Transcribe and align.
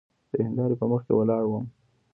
د 0.31 0.33
هندارې 0.47 0.75
په 0.79 0.85
مخکې 0.91 1.11
ولاړ 1.15 1.43
وم. 1.47 1.65